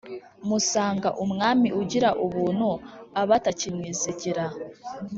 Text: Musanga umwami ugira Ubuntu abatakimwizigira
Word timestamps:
Musanga 0.47 1.09
umwami 1.23 1.67
ugira 1.81 2.09
Ubuntu 2.25 2.69
abatakimwizigira 3.21 4.45